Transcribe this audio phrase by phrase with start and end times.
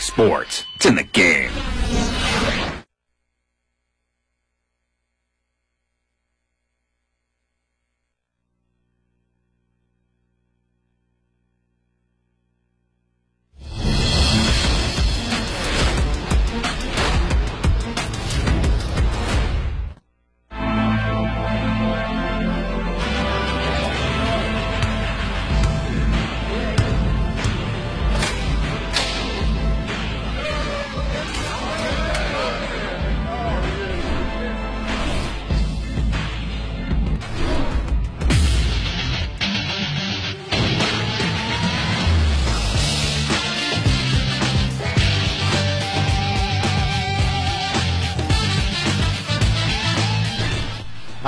[0.00, 0.64] Sports.
[0.76, 1.52] It's in the game.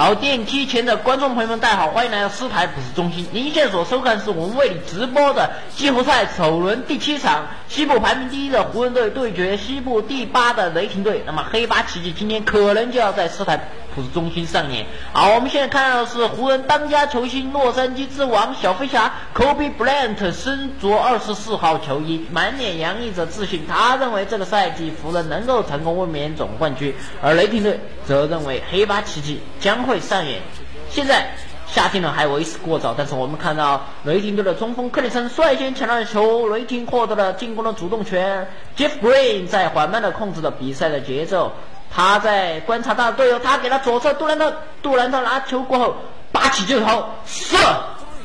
[0.02, 3.24] 好，电梯前的观众朋友们，大家好，欢迎来到四台普斯中心。
[3.30, 11.22] 您现在所收看是我们为你直播的季后赛首轮第七场，西部排名第一的湖人队对决西部第八的雷霆队。
[11.24, 14.86] 那么黑八奇迹今天可能就要在四台普斯中心上演。
[15.12, 23.66] 好，我们现在看到的是湖人当家球星洛杉矶之王小飞侠 Kobe Bryant 身着二十四号球衣，满脸洋溢着自信。
[23.66, 30.40] 他认为这个赛季湖人能够成功卫冕总冠军，而雷霆队则认为黑八奇迹将会上演。
[30.90, 31.26] 现在
[31.66, 38.46] 夏天呢还为时过早，但是我们看到雷霆队的中锋克里森率先抢到球，雷霆获得了进攻的主动权。
[38.76, 41.52] Jeff Green 在缓慢的控制着比赛的节奏，
[41.94, 45.96] 他在观察他的队友，他给了左侧杜兰特，杜兰特拿球过后
[46.32, 47.58] 拔起就投，射，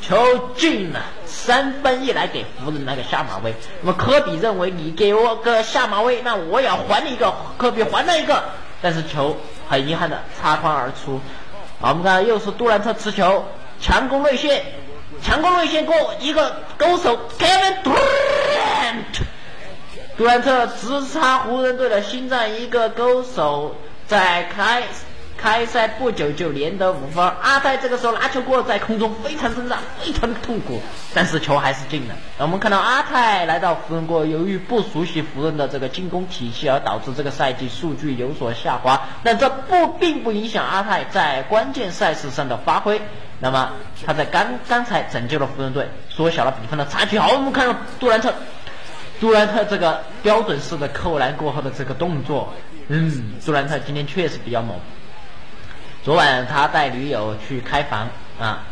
[0.01, 3.53] 球进了，三分一来给湖人来个下马威。
[3.81, 8.41] 那么科比认为你给我个下马威，那我也要还你一个，科比还了一个，
[8.81, 9.35] 但是球
[9.67, 11.19] 很遗憾的擦筐而出。
[11.81, 13.45] 好，我们看又是杜兰特持球
[13.81, 14.63] 强攻内线，
[15.21, 19.26] 强攻内线过一个勾手 Kevin Durant，
[20.17, 23.75] 杜兰特直插湖人队的心脏，一个勾手，
[24.07, 24.81] 在开
[25.37, 27.23] 开赛不久就连得五分。
[27.23, 30.81] 阿泰这个时候拿球过在空中非常挣扎，非常痛苦，
[31.13, 32.15] 但是球还是进了。
[32.39, 38.99] 我们看到阿泰来到湖人过，由于不熟悉湖人的这个进攻体系，而导致这个赛季数据有所下滑。
[39.23, 42.99] 但这不并不影响阿泰在关键赛事上的发挥。
[43.39, 47.19] 那么他在刚刚才拯救了湖人队，缩小了比分的差距。
[47.19, 48.33] 好，我们看到杜兰特。
[49.19, 52.53] 杜兰特这个标准式的扣篮过后的这个动作，
[52.87, 54.77] 嗯，杜兰特今天确实比较猛。
[56.03, 58.07] 昨晚他带女友去开房
[58.39, 58.63] 啊，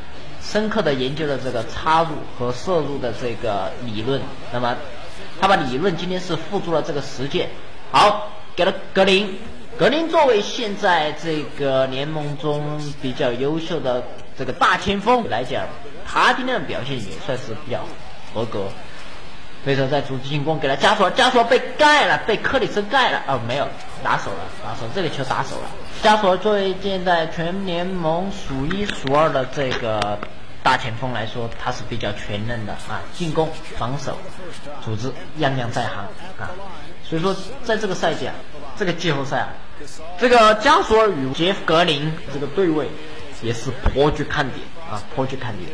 [0.41, 4.21] 深刻的研究了这个插入和射入的这个理论。
[4.53, 4.75] 那么
[5.41, 7.49] 他把理论今天是付诸了这个实践。
[7.91, 9.37] 好，给了格林。
[9.77, 14.01] 格林作为现在这个联盟中比较优秀的
[14.37, 15.65] 这个大前锋来讲，
[16.07, 17.81] 他今天的表现也算是比较
[18.33, 18.67] 合格。
[19.65, 23.67] 费城在组织进攻，给了加索尔，加索尔被盖了，被克里斯盖了，哦，没有
[24.03, 25.63] 打手了，打手，这个球打手了。
[26.03, 30.19] 加索尔作为现在全联盟数一数二的这个
[30.61, 34.15] 大前锋来说，他是比较全能的啊，进攻、防守、
[34.83, 36.05] 组织样样在行
[36.37, 36.51] 啊。
[37.03, 38.35] 所以说，在这个赛季啊，
[38.77, 39.49] 这个季后赛啊，
[40.19, 42.87] 这个加索尔与杰夫格林这个对位
[43.41, 44.59] 也是颇具看点
[44.91, 45.67] 啊，颇具看点。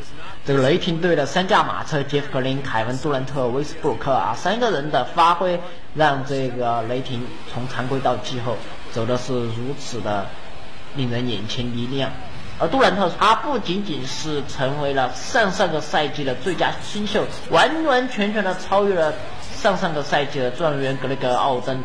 [0.44, 5.60] 这个雷霆队的三驾马车杰夫格林、凯文杜兰特、威斯布鲁克啊，三个人的发挥
[5.94, 8.58] 让这个雷霆从常规到季后
[8.92, 10.26] 走的是如此的
[10.96, 12.10] 令人眼前一亮。
[12.58, 19.14] 而杜兰特他不仅仅是成为了上上个赛季的最佳新秀，完完全全的超越了
[19.54, 21.84] 上上个赛季的状元格雷格奥登，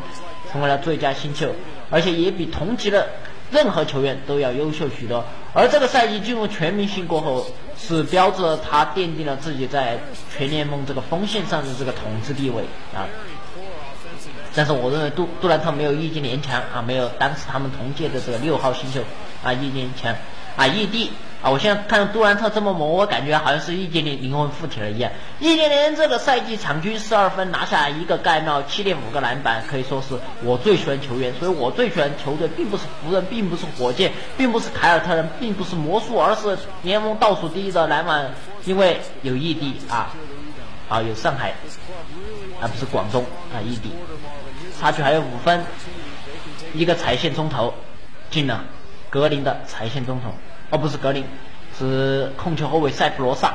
[0.51, 1.55] 成为了最佳新秀，
[1.91, 3.07] 而且也比同级的
[3.51, 5.23] 任何球员都要优秀许多。
[5.57, 7.47] 而这个赛季进入全明星过后，
[7.79, 9.99] 是标志着他奠定了自己在
[10.31, 12.63] 全联盟这个锋线上的这个统治地位
[12.95, 13.09] 啊。
[14.55, 19.01] 但是我认为杜杜兰特没有易建联强啊，没有当时他们同届的这个六号新秀
[19.43, 20.15] 啊易建联强
[20.57, 21.11] 啊易地
[21.43, 21.51] 啊。
[21.51, 25.11] 我现在看到杜兰特这么猛，我感觉好像是易建联灵魂附体了一样。
[25.41, 31.33] 易建联这个赛季场均十二分，拿下一个盖帽，七点五个篮板，可以说是我最喜欢球员。
[31.39, 38.31] 所以我最喜欢球队，并不是湖人，并不是火箭，并不是凯尔特人，并不是魔术，而是联盟倒数第一的篮板，
[38.65, 40.11] 因为有异地啊
[40.89, 41.55] 啊有上海，
[42.61, 43.91] 而不是广东啊异地。
[44.79, 45.65] 差距还有五分，
[46.75, 47.73] 一个踩线中投
[48.31, 48.63] 进了，
[49.17, 50.29] 格林的裁线中投，
[50.69, 51.25] 哦不是格林，
[51.79, 53.55] 是控球后卫塞弗罗萨，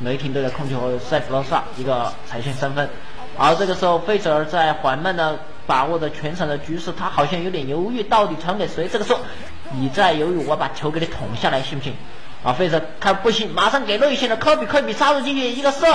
[0.00, 2.90] 雷霆队的控球后卫塞弗罗萨一个裁线三分，
[3.36, 8.88] 而这个时候费泽尔在缓慢的把握着全场的局势，他好像有点犹豫，到底传给谁？
[8.88, 9.20] 这个时候
[9.70, 11.94] 你再犹豫，我把球给你捅下来，信不信？
[12.42, 15.86] 啊，费泽看不行，马上给内线的科比，科比插入进去一个射，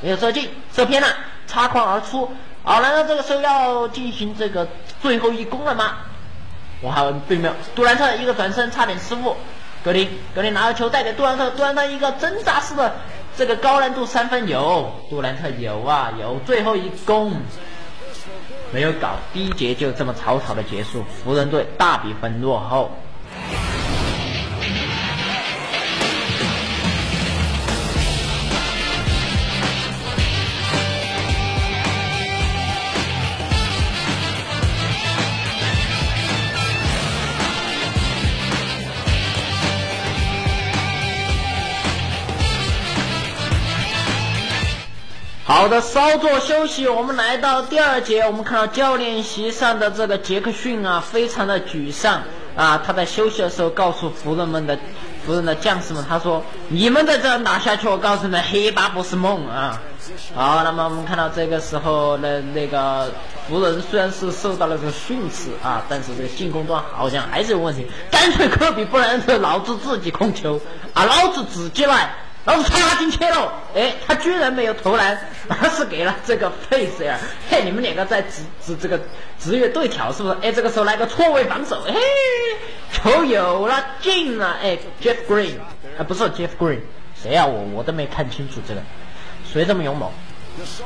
[0.00, 1.08] 没有射进，射偏了，
[1.46, 2.32] 插框而出。
[2.62, 4.66] 好，难道这个时候要进行这个
[5.02, 5.98] 最后一攻了吗？
[6.80, 7.52] 我还有对面。
[7.74, 9.36] 杜兰特一个转身差点失误，
[9.84, 12.94] 格林格林拿到球带给杜兰特，杜兰特一个挣扎式的
[13.36, 17.32] 这个高难度三分有，杜兰特有啊有，最后一攻
[18.72, 22.90] 没有搞，第一节就这么草草的结束，湖人队大比分落后。
[45.48, 48.22] 好的，稍作休息，我们来到第二节。
[48.22, 52.20] 我们看到教练席上的这个杰克逊啊，非常的沮丧
[52.56, 52.82] 啊。
[52.84, 54.76] 他在休息的时候告诉湖人们的
[55.24, 59.80] 湖人的将士们，他说：“你们在这打下去，我告诉你们，黑八不是梦啊。”
[60.34, 63.12] 好，那么我们看到这个时候的那个
[63.48, 67.86] 湖人虽然是受到了这个训斥啊，但是这个进攻端好像还是有问题。
[68.10, 70.60] 干脆科比不然特老子自己控球
[70.92, 72.12] 啊，老子自己来。
[72.46, 75.18] 老子插进去了，哎，他居然没有投篮，
[75.60, 77.18] 而是给了这个费舍尔。
[77.50, 78.98] 嘿，你们两个在职职这个
[79.38, 80.36] 职业对挑是不是？
[80.42, 81.94] 哎，这个时候来个错位防守，哎，
[82.92, 85.58] 球有了进了，哎，Jeff Green
[85.98, 86.78] 啊，不是 Jeff Green，
[87.20, 87.44] 谁呀？
[87.44, 88.80] 我我都没看清楚这个，
[89.52, 90.08] 谁这么勇猛？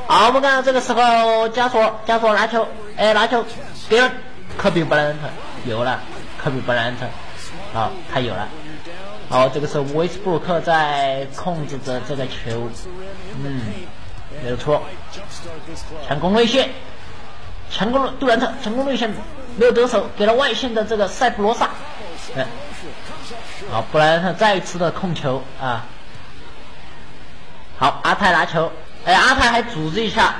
[0.06, 2.66] 好，我们看到这个时候加索加索拿球，
[2.96, 3.44] 哎，拿球
[3.88, 4.10] 给了
[4.56, 5.28] 科比布莱恩特，
[5.70, 6.00] 有了
[6.42, 7.04] 科比布莱恩特，
[7.74, 8.48] 好，他有了。
[9.30, 12.68] 好，这个时候威斯布鲁克在控制着这个球，
[13.44, 13.60] 嗯，
[14.42, 14.82] 没有错，
[16.08, 16.68] 强攻内线，
[17.70, 19.08] 强攻杜兰特，强攻内线
[19.56, 21.70] 没有得手，给了外线的这个塞弗罗萨，
[22.34, 22.44] 嗯，
[23.70, 25.40] 好，布莱恩特再一次的控球。
[25.60, 25.86] 啊，
[27.78, 28.72] 好，阿泰拿球，
[29.04, 30.34] 哎，阿泰还组织一下，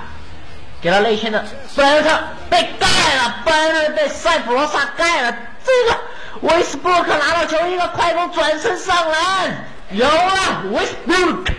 [0.80, 1.44] 给了内线的
[1.76, 2.10] 布莱恩特。
[2.50, 6.00] 被盖了，布莱恩特被塞弗罗萨盖了，这个。
[6.42, 11.52] 威斯布鲁克拿到球，一个快攻转身上篮，有了威斯布鲁克。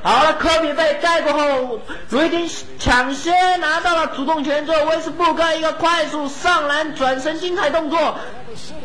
[0.00, 1.80] 好了，科比被盖过后，
[2.10, 2.48] 雷霆
[2.78, 8.16] 抢先拿到了主动权，做威斯布鲁克一个快速上篮转身精彩动作，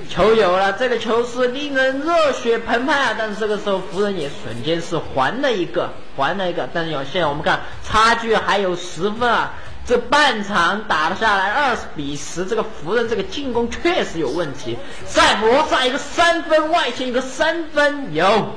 [0.09, 3.15] 球有了，这个球是令人热血澎湃啊！
[3.17, 9.53] 但是这个时候湖人也瞬间是还了一个，还了一个，但是有现在我们看差距还有十分啊。
[9.85, 14.77] 这半场打了下来，二十比十，这个湖人这个进攻确实有问题。
[15.05, 18.53] 塞弗罗萨一个三分外线，一个三分有，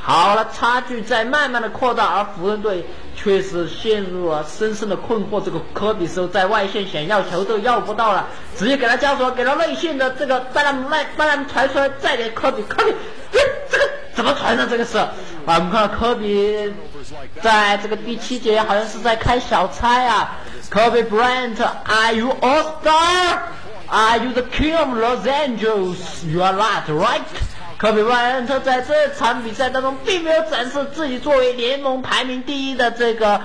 [0.00, 2.86] 好了，差距在慢慢的扩大，而湖人队
[3.16, 5.42] 确实陷入了深深的困惑。
[5.44, 12.94] 这个科比时候在外线想要球都要不到了，直接给他交手，给他内线的这个拜拉姆麦，拜拉姆传出来，再给科比，科比，
[14.20, 14.66] 怎么传的？
[14.66, 15.08] 这个是啊，
[15.46, 16.70] 我们看科比
[17.40, 20.36] 在这个第七节好像是在开小差啊。
[20.70, 21.56] Kobe Bryant,
[21.86, 23.38] are you all star?
[23.88, 26.26] Are you the king of Los Angeles?
[26.26, 27.22] You are not, right?
[27.80, 33.40] Kobe Bryant 在这场比赛当中并没有展示自己作为联盟排名第一的这个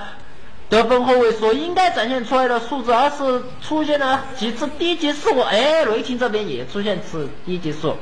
[0.68, 5.40] 得分后卫所应该展现出来的素质，而是出现了几次低级失误。
[5.40, 7.96] 哎，雷霆这边也出现次低级失误。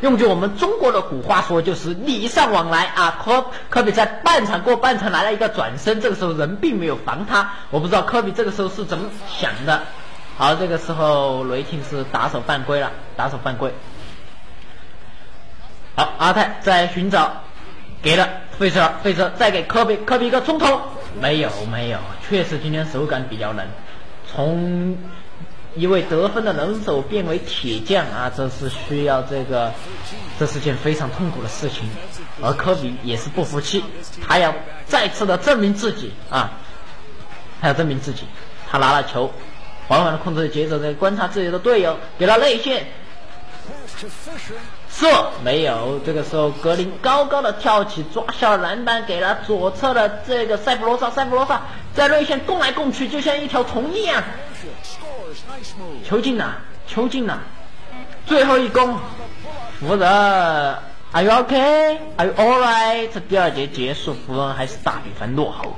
[0.00, 3.18] 用句我们中国的古话说，就是礼尚往来啊。
[3.24, 9.82] 科科比在半场过半场来了一个转身，这个时候人并没有防他，我不知道科比这个时候是怎么想的。
[10.36, 13.72] 好，这个时候雷霆是打手犯规了，打手犯规。
[15.96, 17.42] 好，阿泰在寻找，
[18.02, 18.28] 给了
[18.58, 20.80] 费舍尔，费舍尔再给科比，科比一个冲头，
[21.20, 23.66] 没有没有，确实今天手感比较冷，
[24.30, 24.98] 从。
[25.76, 29.72] 一位得分的能手变为铁匠啊，这是需要这个，
[30.38, 31.88] 这是件非常痛苦的事情。
[32.42, 33.82] 而科比也是不服气，
[34.26, 34.54] 他要
[34.86, 36.52] 再次的证明自己啊，
[37.60, 38.24] 他要证明自己。
[38.70, 39.32] 他拿了球，
[39.86, 42.86] 缓缓的控制节奏，在观察自己的队友，给了内线，
[44.90, 46.00] 射没有。
[46.04, 51.62] 这个时候格林高高的跳起，抓下了篮板，给了左侧的这个塞弗罗萨，塞弗罗萨
[51.94, 54.22] 在内线攻来攻去，就像一条虫一样。
[56.04, 57.40] 球进了，球进了，
[58.26, 58.98] 最后一攻，
[59.80, 60.08] 湖人
[61.12, 63.08] ，Are you OK？Are you alright？
[63.12, 65.76] 这第二节结束，湖人还是大比分落后。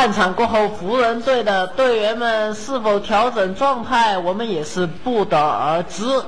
[0.00, 6.22] 半场过后，湖人队的队员们是否调整状态，我们也是不得而知。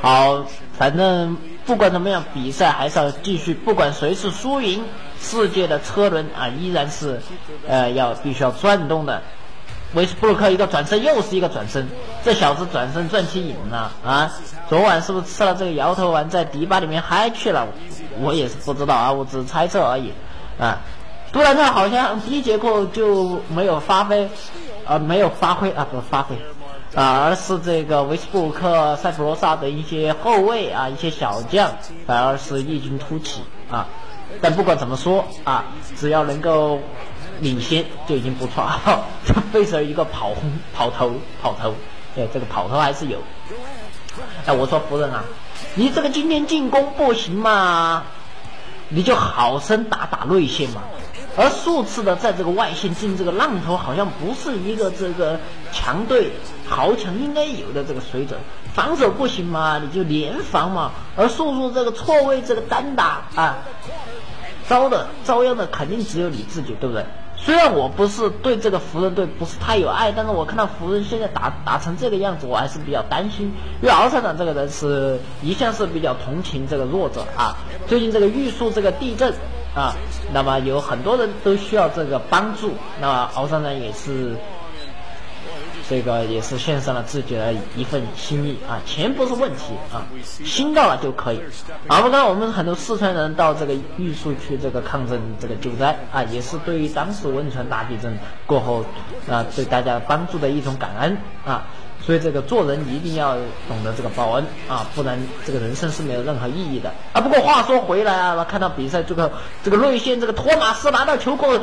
[0.00, 0.42] 好，
[0.78, 1.36] 反正
[1.66, 4.82] 不管怎么样，比赛还是要继续，不管谁是输赢，
[5.20, 7.20] 世界的车轮啊依然是，
[7.68, 9.20] 呃，要必须要转动的。
[9.92, 11.86] 威斯布鲁克一个转身，又是一个转身，
[12.24, 14.32] 这小子转身转起瘾了啊！
[14.70, 17.68] 昨晚是不是吃了这个摇头丸，在迪吧里面嗨去了？
[18.22, 20.14] 我也是不知道啊，我只是猜测而已
[20.58, 20.80] 啊。
[21.36, 24.26] 杜兰特好像第一节课就没有发挥，
[24.86, 26.34] 啊，没有发挥啊，不是发挥。
[26.94, 31.70] 啊，而是这个维斯布鲁克、塞弗罗萨的一些后卫啊，一些小将，
[32.06, 33.86] 反而是异军突起啊。
[34.40, 36.80] 但不管怎么说啊，只要能够
[37.40, 38.66] 领先就已经不错。
[39.26, 41.12] 这费舍一个跑轰、跑头、
[41.42, 41.74] 跑头，
[42.16, 43.18] 哎，这个跑头还是有。
[44.46, 45.22] 哎，我说夫人啊，
[45.74, 48.04] 你这个今天进攻不行嘛，
[48.88, 50.82] 你就好生打打内线嘛。
[51.36, 55.38] 而数次的在这个外线进这个浪头，好像不是一个这个
[55.70, 56.30] 强队
[56.66, 58.40] 豪强应该有的这个水准。
[58.72, 60.92] 防守不行嘛，你就联防嘛。
[61.14, 63.58] 而速速这个错位这个单打啊，
[64.66, 67.04] 遭的遭殃的肯定只有你自己，对不对？
[67.36, 73.52] 虽然我不是对这个湖人队不是太有爱，但是我看到湖人现在打打成这个样子，我还是比较担心。
[73.82, 77.58] 因为敖厂长这个人是一向是比较同情这个弱者啊。
[77.86, 79.34] 最近这个玉树这个地震。
[79.76, 79.94] 啊，
[80.32, 84.34] 那么有很多人都需要这个帮助，那么敖厂长也是，
[85.90, 91.42] 这个也是献上了自己的一份心意啊，钱不是问题啊，心到了就可以。
[91.88, 98.82] 啊，刚刚我们很多四川人到这个玉树去这个抗震这个救灾啊，也是对于当时汶川大地震过后
[99.30, 101.66] 啊对大家帮助的一种感恩啊。
[102.06, 103.34] 所以这个做人一定要
[103.66, 107.20] 懂得这个报恩啊，不然这个人生是没有任何意义的啊。
[107.20, 109.32] 不过话说回来啊，看到比赛这个
[109.64, 111.58] 这个内线这个托马斯拿到球后，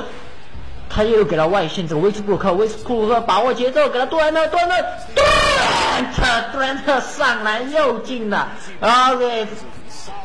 [0.90, 8.50] 他又给了外线这个威斯布鲁克，威斯布鲁克把握节奏给了杜兰特，杜兰特，杜兰特，上篮又进了。
[8.82, 9.48] OK，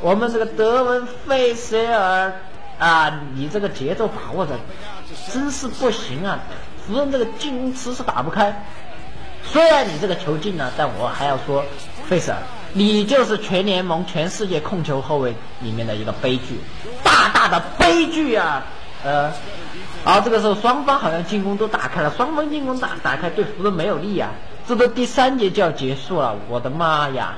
[0.01, 2.33] 我们这个德文费舍尔
[2.81, 4.59] 啊，你这个节奏把握的
[5.33, 6.41] 真是不行啊，
[6.89, 8.65] 湖人这个进攻迟迟打不开。
[9.45, 11.65] 虽然你这个球进了，但我还要说，
[12.07, 12.39] 费舍尔，
[12.73, 16.61] 你就是全联盟、全世界控球后卫里面的一个悲剧，
[17.03, 18.63] 大大的悲剧啊！
[19.05, 19.33] 呃，
[20.05, 24.31] 好，这个时候双方好像进攻都打开了，双方进攻打打开对湖人没有利啊！
[24.67, 27.35] 这都第三节就要结束了，我的妈呀！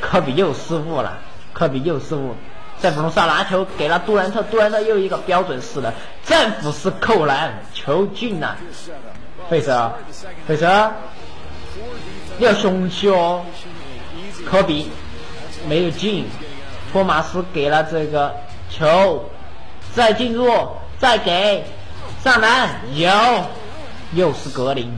[0.00, 1.18] 科比又失误了，
[1.52, 2.34] 科比又失误，
[2.78, 8.56] 在弗隆萨拿球给了杜兰特，杜兰特又一个标准式的战斧式扣篮，球进了。
[9.48, 9.92] 费舍，
[10.46, 10.92] 费舍，
[12.38, 13.44] 你要雄起哦！
[14.44, 14.90] 科比
[15.68, 16.26] 没有进，
[16.92, 18.34] 托马斯给了这个
[18.70, 19.24] 球，
[19.94, 20.48] 再进入，
[20.98, 21.64] 再给
[22.22, 23.10] 上篮，有，
[24.14, 24.92] 又是格林，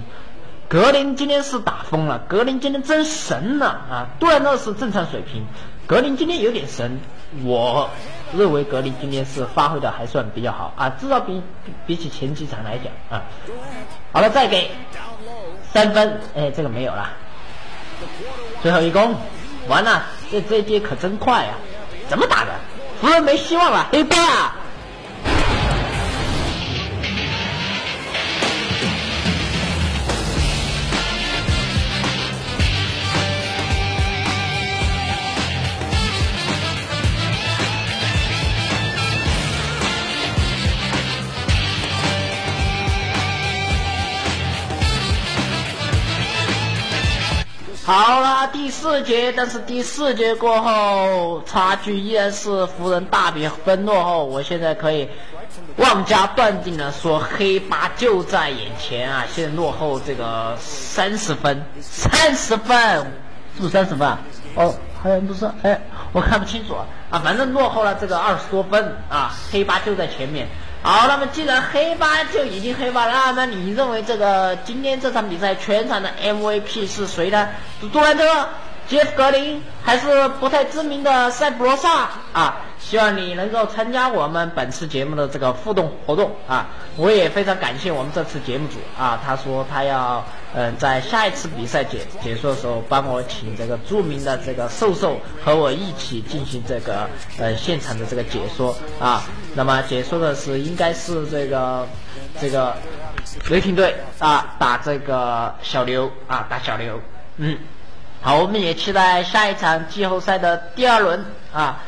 [0.69, 4.09] 格林今天是打疯了，格林今天真神了啊！
[4.19, 5.45] 杜兰特是正常水平，
[5.87, 6.99] 格林今天有点神，
[7.45, 7.89] 我
[8.37, 11.43] 认为格林今天是发挥的还算比较好啊，至少比
[11.87, 13.25] 比起前几场来讲啊。
[14.13, 14.71] 好了，再给
[15.73, 17.11] 三分，哎，这个没有了。
[18.63, 19.15] 最后一攻，
[19.69, 21.55] 完了，这这节可真快啊！
[22.09, 22.53] 怎么打的？
[23.01, 24.17] 湖人没希望了，黑八。
[47.89, 54.27] 好了，第四节，但是第四节过后，差距依然是湖人大比分落后。
[54.27, 55.09] 我现在可以
[55.79, 59.25] 妄加断定的说，黑八就在眼前啊！
[59.33, 63.07] 现在落后这个三十分，三十分，
[63.57, 64.19] 是不是三十分啊？
[64.55, 65.81] 哦，好像不是，哎，
[66.13, 70.47] 我看不清楚啊，反正落后了这个二十多分啊，黑八就在前面。
[70.81, 77.49] 好，那么既然黑八就已经黑八了，那你认为这个今天这场比赛全场的 MVP 是谁呢？
[77.93, 78.49] 杜兰特、
[78.89, 82.63] 杰夫格林，还是不太知名的塞普罗萨啊？
[82.81, 86.69] 希望你能够参加我们本次节目的这个互动活动啊！
[86.97, 99.25] 我也非常感谢我们这次节目组啊，他说他要嗯在下一次比赛解解说的时候帮我请这个著名的这个瘦瘦和我一起进行这个呃现场的这个解说啊。
[99.59, 101.85] 那么解说的是应该是这个
[102.41, 102.77] 这个
[103.51, 107.01] 雷霆队啊打这个小牛啊打小牛
[107.39, 107.59] 嗯
[108.23, 111.83] 好，我们也期待下一场季后赛的第二轮啊。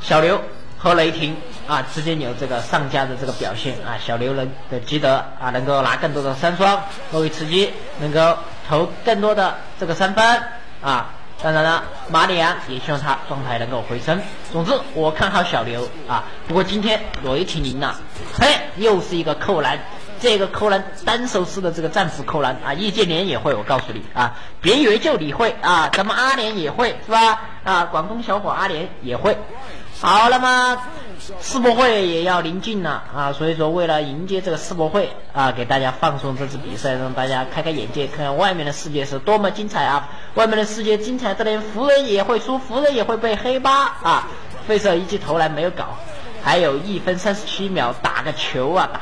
[0.00, 0.40] 小刘
[0.78, 10.24] 和雷霆啊之间有这个上佳的这个表现啊，小刘能的积德啊，能够拿更多的三双，作为吃鸡，能够投更多的这个三分
[10.80, 11.10] 啊。
[11.40, 14.20] 当然了，马里昂也希望他状态能够回升。
[14.50, 16.24] 总之，我看好小刘啊。
[16.48, 17.94] 不过今天雷霆赢了，
[18.40, 19.78] 嘿，又是一个扣篮。
[20.20, 27.40] 这个扣篮单手式的这个战斧扣篮啊，易建联也会，我告诉你啊，别以为就你会啊，咱们阿联也会是吧？
[27.62, 29.38] 啊，广东小伙阿联也会。
[30.00, 30.80] 好，那么
[31.40, 40.08] 世博会也要临近了啊，所以说为了迎接这个世博会啊，给大家放松这次比赛，让大家开开眼界，看看外面的世界是多么精彩啊！
[40.34, 44.28] 外面的世界精彩，这连湖人也会输，湖人也会被黑八啊！
[44.68, 45.98] 费舍一记投篮没有搞，
[46.44, 49.00] 还有一分三十七秒打个球啊打！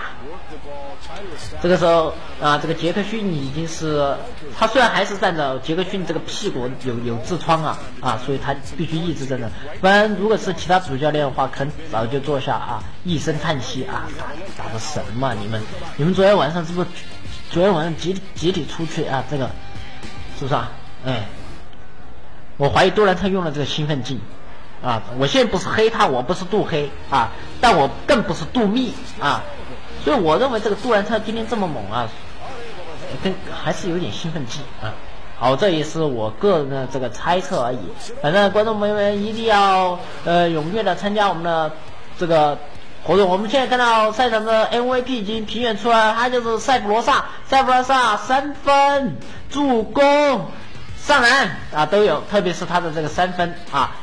[1.60, 4.14] 这个时候啊，这个杰克逊已经是
[4.56, 9.50] 他虽然还是站着，杰克逊这个屁股有有痔疮啊啊，所以他必须一直站着。
[9.80, 15.34] 不然如果是其他主教练的话，可能早就坐下啊，一声叹息啊，打打的什么？
[15.34, 15.60] 你们
[15.96, 16.88] 你们昨天晚上是不是
[17.50, 19.24] 昨天晚上集集体出去啊？
[19.30, 19.50] 这个
[20.38, 20.70] 是不是啊？
[21.04, 21.26] 哎，
[22.56, 24.20] 我怀疑杜兰特用了这个兴奋剂
[24.82, 25.02] 啊！
[25.18, 29.42] 我现在不是黑他，我不是杜黑啊，但我更不是杜密啊。
[30.06, 32.08] 所以我认为这个杜兰特今天这么猛啊，
[33.24, 34.94] 跟还是有点兴奋剂啊。
[35.36, 37.78] 好，这也是我个人的这个猜测而已。
[38.22, 41.72] 反正观众朋友们一定要呃踊跃的参加我们的
[42.16, 42.56] 这个
[43.02, 43.28] 活动。
[43.28, 47.24] 我们现在看到赛场的 MVP 已经评选出来，他就是塞普罗萨。
[47.48, 49.16] 塞普罗萨三分、
[49.50, 50.04] 助攻、
[50.96, 53.96] 上篮啊都有，特别是他的这个三分啊。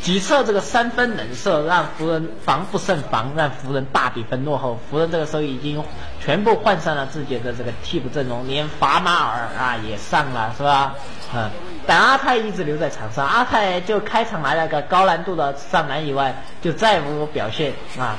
[0.00, 4.78] 几次这个三分冷射，让湖人防不胜防，让湖人大比分落后。
[4.90, 5.82] 湖人这个时候已经
[6.24, 10.94] 全部换上了自己的这个替补阵容，连法马尔啊也上了，是吧？
[11.34, 11.50] 嗯，
[11.86, 18.16] 但阿泰一直留在场上，阿泰就开场来了个高难度的上篮以外，就再无表现啊，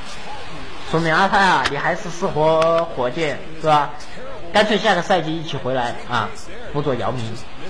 [0.92, 3.90] 说明阿泰啊，你还是适合火箭，是吧？
[4.54, 6.30] 干脆下个赛季一起回来啊，
[6.74, 7.24] 辅佐姚明，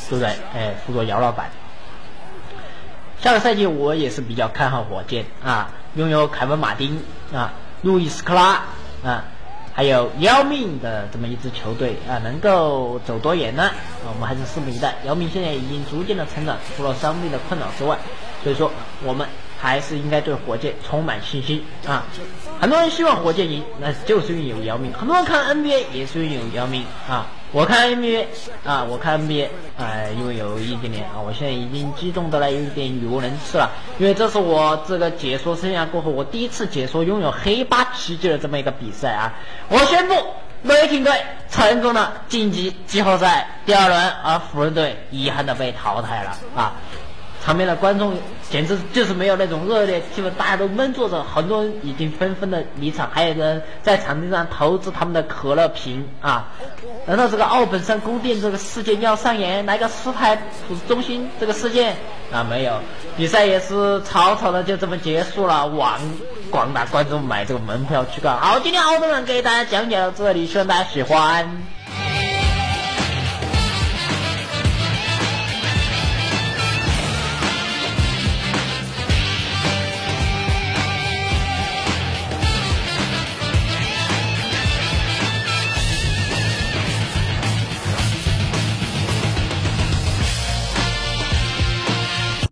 [0.09, 0.29] 对不对？
[0.53, 1.49] 哎，辅佐姚老板。
[3.21, 7.03] 下个赛季我也是比较看好火箭啊，拥有凯文马丁
[7.33, 8.63] 啊、路易斯克拉
[9.03, 9.25] 啊，
[9.73, 13.71] 还有姚明的这么一支球队啊，能够走多远呢？
[14.07, 14.95] 我们还是拭目以待。
[15.05, 17.97] 姚明现在已经逐渐的成长，除了伤病的困扰之外，
[18.41, 18.71] 所以说
[19.03, 19.27] 我们
[19.59, 22.05] 还是应该对火箭充满信心啊。
[22.59, 27.27] 很多人希望火箭赢，那就是因为有姚明；很多人看 NBA 也是因为有姚明啊。
[27.51, 28.25] 我看 NBA
[28.63, 39.33] 啊，我看 NBA，哎，因为有易建联啊，我现在已经激动的来有点语无伦次了，因为这是我这个解说生涯过后，我第一次解说拥有黑八奇迹的这么一个比赛啊！
[39.67, 40.13] 我宣布，
[40.61, 41.11] 雷霆队
[41.49, 46.75] 成功的晋级季后赛第二轮，而湖人队遗憾的被淘汰了啊！
[47.43, 48.17] 场边的观众
[48.49, 56.47] 简直就是没有那种热烈气氛，大家都闷坐着，很多人已经纷纷的离场，还有人在场地上投掷他们的可乐瓶啊！
[57.05, 60.35] 难道这个奥本山宫殿这个事件要上演来个斯台
[60.67, 61.95] 普中心这个事件
[62.31, 62.45] 啊？
[62.49, 62.79] 没有，
[63.15, 65.97] 比赛也是草草的就这么结束了，望
[66.51, 68.37] 广大观众买这个门票去看。
[68.37, 71.78] 好，今天奥特曼给大家讲解到这里，希望大家喜欢。